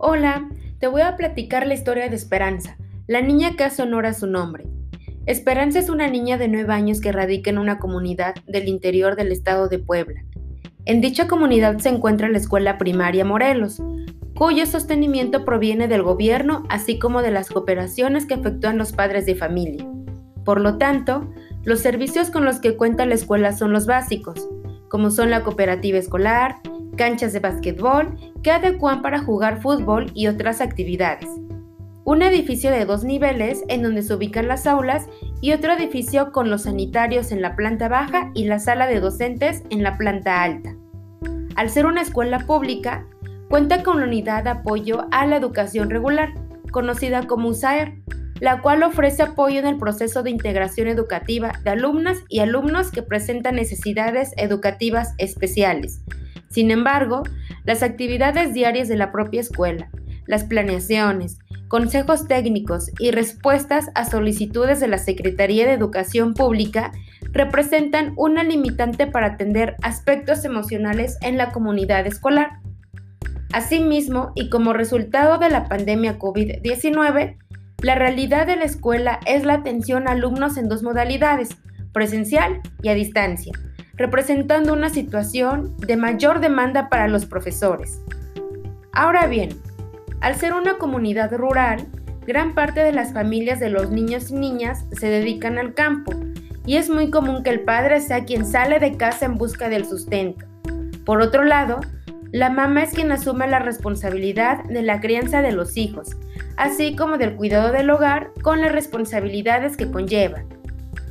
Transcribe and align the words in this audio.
Hola, 0.00 0.48
te 0.78 0.86
voy 0.86 1.02
a 1.02 1.16
platicar 1.16 1.66
la 1.66 1.74
historia 1.74 2.08
de 2.08 2.14
Esperanza, 2.14 2.76
la 3.08 3.20
niña 3.20 3.56
que 3.56 3.64
hace 3.64 3.82
honor 3.82 4.06
a 4.06 4.14
su 4.14 4.28
nombre. 4.28 4.64
Esperanza 5.26 5.80
es 5.80 5.90
una 5.90 6.06
niña 6.06 6.38
de 6.38 6.46
9 6.46 6.72
años 6.72 7.00
que 7.00 7.10
radica 7.10 7.50
en 7.50 7.58
una 7.58 7.80
comunidad 7.80 8.36
del 8.46 8.68
interior 8.68 9.16
del 9.16 9.32
estado 9.32 9.66
de 9.66 9.80
Puebla. 9.80 10.22
En 10.84 11.00
dicha 11.00 11.26
comunidad 11.26 11.78
se 11.78 11.88
encuentra 11.88 12.28
la 12.28 12.38
escuela 12.38 12.78
primaria 12.78 13.24
Morelos, 13.24 13.82
cuyo 14.36 14.66
sostenimiento 14.66 15.44
proviene 15.44 15.88
del 15.88 16.04
gobierno 16.04 16.62
así 16.68 17.00
como 17.00 17.20
de 17.20 17.32
las 17.32 17.48
cooperaciones 17.48 18.24
que 18.24 18.34
efectúan 18.34 18.78
los 18.78 18.92
padres 18.92 19.26
de 19.26 19.34
familia. 19.34 19.84
Por 20.44 20.60
lo 20.60 20.78
tanto, 20.78 21.28
los 21.64 21.80
servicios 21.80 22.30
con 22.30 22.44
los 22.44 22.60
que 22.60 22.76
cuenta 22.76 23.04
la 23.04 23.16
escuela 23.16 23.50
son 23.50 23.72
los 23.72 23.86
básicos, 23.86 24.48
como 24.88 25.10
son 25.10 25.30
la 25.30 25.42
cooperativa 25.42 25.98
escolar, 25.98 26.60
canchas 26.98 27.32
de 27.32 27.40
básquetbol 27.40 28.16
que 28.42 28.50
adecuan 28.50 29.02
para 29.02 29.20
jugar 29.20 29.60
fútbol 29.60 30.10
y 30.14 30.26
otras 30.26 30.60
actividades. 30.60 31.28
Un 32.04 32.22
edificio 32.22 32.70
de 32.70 32.86
dos 32.86 33.04
niveles 33.04 33.64
en 33.68 33.82
donde 33.82 34.02
se 34.02 34.14
ubican 34.14 34.48
las 34.48 34.66
aulas 34.66 35.06
y 35.42 35.52
otro 35.52 35.72
edificio 35.72 36.32
con 36.32 36.48
los 36.48 36.62
sanitarios 36.62 37.32
en 37.32 37.42
la 37.42 37.54
planta 37.54 37.88
baja 37.88 38.30
y 38.34 38.44
la 38.44 38.58
sala 38.58 38.86
de 38.86 39.00
docentes 39.00 39.62
en 39.70 39.82
la 39.82 39.98
planta 39.98 40.42
alta. 40.42 40.74
Al 41.54 41.68
ser 41.68 41.86
una 41.86 42.00
escuela 42.00 42.40
pública, 42.46 43.06
cuenta 43.48 43.82
con 43.82 44.00
la 44.00 44.06
unidad 44.06 44.44
de 44.44 44.50
apoyo 44.50 45.06
a 45.10 45.26
la 45.26 45.36
educación 45.36 45.90
regular, 45.90 46.32
conocida 46.70 47.26
como 47.26 47.48
USAER, 47.48 47.98
la 48.40 48.62
cual 48.62 48.82
ofrece 48.82 49.22
apoyo 49.22 49.58
en 49.58 49.66
el 49.66 49.78
proceso 49.78 50.22
de 50.22 50.30
integración 50.30 50.88
educativa 50.88 51.52
de 51.64 51.70
alumnas 51.70 52.18
y 52.28 52.38
alumnos 52.40 52.90
que 52.90 53.02
presentan 53.02 53.56
necesidades 53.56 54.32
educativas 54.36 55.14
especiales, 55.18 56.00
sin 56.48 56.70
embargo, 56.70 57.22
las 57.64 57.82
actividades 57.82 58.54
diarias 58.54 58.88
de 58.88 58.96
la 58.96 59.12
propia 59.12 59.40
escuela, 59.40 59.90
las 60.26 60.44
planeaciones, 60.44 61.38
consejos 61.68 62.26
técnicos 62.26 62.90
y 62.98 63.10
respuestas 63.10 63.90
a 63.94 64.06
solicitudes 64.06 64.80
de 64.80 64.88
la 64.88 64.98
Secretaría 64.98 65.66
de 65.66 65.72
Educación 65.72 66.34
Pública 66.34 66.92
representan 67.32 68.14
una 68.16 68.42
limitante 68.42 69.06
para 69.06 69.26
atender 69.26 69.76
aspectos 69.82 70.44
emocionales 70.44 71.18
en 71.20 71.36
la 71.36 71.50
comunidad 71.50 72.06
escolar. 72.06 72.60
Asimismo, 73.52 74.32
y 74.34 74.48
como 74.48 74.72
resultado 74.72 75.38
de 75.38 75.50
la 75.50 75.68
pandemia 75.68 76.18
COVID-19, 76.18 77.36
la 77.82 77.94
realidad 77.94 78.46
de 78.46 78.56
la 78.56 78.64
escuela 78.64 79.20
es 79.26 79.44
la 79.44 79.54
atención 79.54 80.08
a 80.08 80.12
alumnos 80.12 80.56
en 80.56 80.68
dos 80.68 80.82
modalidades, 80.82 81.50
presencial 81.92 82.60
y 82.82 82.88
a 82.88 82.94
distancia 82.94 83.52
representando 83.98 84.72
una 84.72 84.88
situación 84.88 85.76
de 85.78 85.96
mayor 85.96 86.40
demanda 86.40 86.88
para 86.88 87.08
los 87.08 87.26
profesores. 87.26 88.00
Ahora 88.92 89.26
bien, 89.26 89.50
al 90.20 90.36
ser 90.36 90.54
una 90.54 90.78
comunidad 90.78 91.32
rural, 91.34 91.86
gran 92.26 92.54
parte 92.54 92.80
de 92.80 92.92
las 92.92 93.12
familias 93.12 93.60
de 93.60 93.70
los 93.70 93.90
niños 93.90 94.30
y 94.30 94.34
niñas 94.34 94.84
se 94.92 95.08
dedican 95.08 95.58
al 95.58 95.74
campo 95.74 96.12
y 96.64 96.76
es 96.76 96.90
muy 96.90 97.10
común 97.10 97.42
que 97.42 97.50
el 97.50 97.60
padre 97.60 98.00
sea 98.00 98.24
quien 98.24 98.44
sale 98.44 98.78
de 98.78 98.96
casa 98.96 99.26
en 99.26 99.36
busca 99.36 99.68
del 99.68 99.84
sustento. 99.84 100.46
Por 101.04 101.20
otro 101.20 101.44
lado, 101.44 101.80
la 102.30 102.50
mamá 102.50 102.82
es 102.82 102.90
quien 102.90 103.10
asume 103.10 103.48
la 103.48 103.58
responsabilidad 103.58 104.62
de 104.64 104.82
la 104.82 105.00
crianza 105.00 105.40
de 105.40 105.52
los 105.52 105.78
hijos, 105.78 106.10
así 106.56 106.94
como 106.94 107.16
del 107.16 107.36
cuidado 107.36 107.72
del 107.72 107.88
hogar 107.88 108.32
con 108.42 108.60
las 108.60 108.72
responsabilidades 108.72 109.78
que 109.78 109.90
conlleva. 109.90 110.44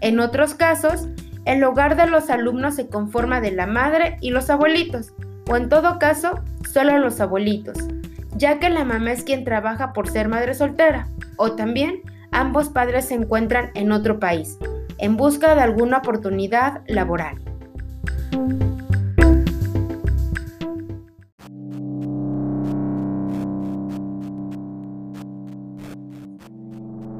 En 0.00 0.20
otros 0.20 0.54
casos, 0.54 1.08
el 1.50 1.64
hogar 1.64 1.96
de 1.96 2.06
los 2.06 2.30
alumnos 2.30 2.76
se 2.76 2.86
conforma 2.86 3.40
de 3.40 3.50
la 3.50 3.66
madre 3.66 4.18
y 4.20 4.30
los 4.30 4.50
abuelitos, 4.50 5.12
o 5.50 5.56
en 5.56 5.68
todo 5.68 5.98
caso, 5.98 6.38
solo 6.72 6.96
los 6.98 7.20
abuelitos, 7.20 7.76
ya 8.36 8.60
que 8.60 8.70
la 8.70 8.84
mamá 8.84 9.10
es 9.10 9.24
quien 9.24 9.42
trabaja 9.42 9.92
por 9.92 10.08
ser 10.08 10.28
madre 10.28 10.54
soltera, 10.54 11.08
o 11.36 11.56
también 11.56 12.02
ambos 12.30 12.68
padres 12.68 13.06
se 13.06 13.14
encuentran 13.14 13.72
en 13.74 13.90
otro 13.90 14.20
país, 14.20 14.58
en 14.98 15.16
busca 15.16 15.56
de 15.56 15.62
alguna 15.62 15.98
oportunidad 15.98 16.82
laboral. 16.86 17.40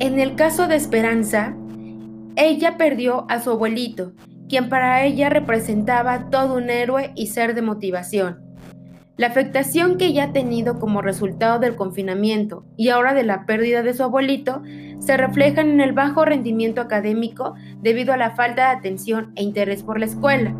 En 0.00 0.20
el 0.20 0.34
caso 0.36 0.68
de 0.68 0.76
Esperanza, 0.76 1.54
ella 2.46 2.76
perdió 2.76 3.26
a 3.28 3.40
su 3.40 3.50
abuelito, 3.50 4.12
quien 4.48 4.68
para 4.68 5.04
ella 5.04 5.28
representaba 5.28 6.30
todo 6.30 6.54
un 6.54 6.70
héroe 6.70 7.12
y 7.14 7.26
ser 7.26 7.54
de 7.54 7.62
motivación. 7.62 8.48
La 9.16 9.26
afectación 9.26 9.98
que 9.98 10.06
ella 10.06 10.24
ha 10.24 10.32
tenido 10.32 10.78
como 10.78 11.02
resultado 11.02 11.58
del 11.58 11.74
confinamiento 11.74 12.64
y 12.76 12.90
ahora 12.90 13.14
de 13.14 13.24
la 13.24 13.46
pérdida 13.46 13.82
de 13.82 13.92
su 13.92 14.04
abuelito 14.04 14.62
se 15.00 15.16
reflejan 15.16 15.70
en 15.70 15.80
el 15.80 15.92
bajo 15.92 16.24
rendimiento 16.24 16.80
académico 16.80 17.54
debido 17.82 18.12
a 18.12 18.16
la 18.16 18.36
falta 18.36 18.68
de 18.70 18.76
atención 18.78 19.32
e 19.34 19.42
interés 19.42 19.82
por 19.82 19.98
la 19.98 20.06
escuela, 20.06 20.54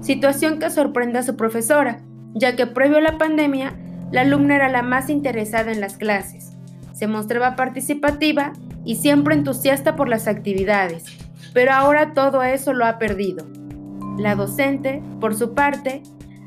situación 0.00 0.58
que 0.58 0.70
sorprende 0.70 1.20
a 1.20 1.22
su 1.22 1.36
profesora, 1.36 2.02
ya 2.34 2.56
que 2.56 2.66
previo 2.66 2.98
a 2.98 3.02
la 3.02 3.18
pandemia, 3.18 3.78
la 4.10 4.22
alumna 4.22 4.56
era 4.56 4.68
la 4.68 4.82
más 4.82 5.08
interesada 5.08 5.70
en 5.70 5.80
las 5.80 5.96
clases, 5.96 6.56
se 6.92 7.06
mostraba 7.06 7.54
participativa 7.54 8.52
y 8.84 8.96
siempre 8.96 9.34
entusiasta 9.34 9.94
por 9.94 10.08
las 10.08 10.26
actividades, 10.26 11.04
pero 11.52 11.72
ahora 11.72 12.12
todo 12.14 12.42
eso 12.42 12.72
lo 12.72 12.86
ha 12.86 12.98
perdido. 12.98 13.46
La 14.18 14.34
docente, 14.34 15.02
por 15.20 15.34
su 15.34 15.54
parte, 15.54 16.02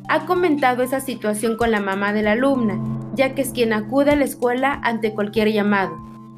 ha 0.10 0.26
comentado 0.26 0.84
esa 0.84 1.00
situación 1.00 1.58
con 1.58 1.72
la 1.72 1.80
mamá 1.80 2.14
de 2.14 2.24
la 2.24 2.34
alumna, 2.34 2.80
ya 3.16 3.34
que 3.34 3.42
es 3.42 3.52
quien 3.52 3.74
acude 3.74 4.12
a 4.12 4.16
la 4.16 4.26
escuela 4.26 4.80
ante 4.84 5.14
cualquier 5.14 5.52
llamado. 5.52 5.96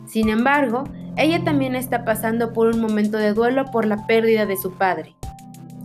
Sin 0.08 0.30
embargo, 0.30 0.84
ella 1.18 1.44
también 1.44 1.76
está 1.76 2.06
pasando 2.06 2.54
por 2.54 2.68
un 2.68 2.80
momento 2.80 3.18
de 3.18 3.34
duelo 3.34 3.66
por 3.72 3.86
la 3.86 4.06
pérdida 4.06 4.46
de 4.46 4.58
su 4.58 4.72
padre. 4.74 5.16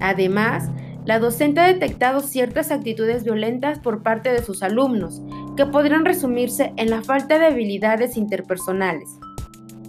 Además, 0.01 0.69
la 1.05 1.19
docente 1.19 1.61
ha 1.61 1.67
detectado 1.67 2.21
ciertas 2.21 2.71
actitudes 2.71 3.25
violentas 3.25 3.79
por 3.79 4.03
parte 4.03 4.33
de 4.33 4.43
sus 4.43 4.62
alumnos, 4.62 5.23
que 5.57 5.67
podrían 5.67 6.05
resumirse 6.05 6.73
en 6.77 6.91
la 6.91 7.03
falta 7.03 7.39
de 7.39 7.47
habilidades 7.47 8.17
interpersonales. 8.17 9.09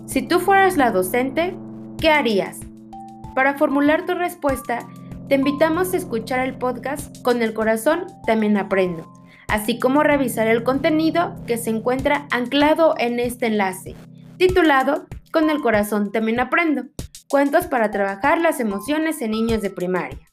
Si 0.06 0.22
tú 0.22 0.40
fueras 0.40 0.78
la 0.78 0.91
docente, 0.91 1.56
¿qué 1.97 2.09
harías? 2.09 2.59
Para 3.35 3.57
formular 3.57 4.05
tu 4.05 4.13
respuesta, 4.13 4.87
te 5.29 5.35
invitamos 5.35 5.93
a 5.93 5.97
escuchar 5.97 6.41
el 6.41 6.57
podcast 6.57 7.21
Con 7.21 7.41
el 7.41 7.53
corazón 7.53 8.07
también 8.25 8.57
aprendo, 8.57 9.11
así 9.47 9.79
como 9.79 10.03
revisar 10.03 10.47
el 10.47 10.63
contenido 10.63 11.35
que 11.47 11.57
se 11.57 11.69
encuentra 11.69 12.27
anclado 12.31 12.95
en 12.97 13.19
este 13.19 13.47
enlace, 13.47 13.95
titulado 14.37 15.05
Con 15.31 15.49
el 15.49 15.61
corazón 15.61 16.11
también 16.11 16.39
aprendo, 16.41 16.83
cuentos 17.29 17.67
para 17.67 17.91
trabajar 17.91 18.41
las 18.41 18.59
emociones 18.59 19.21
en 19.21 19.31
niños 19.31 19.61
de 19.61 19.69
primaria. 19.69 20.30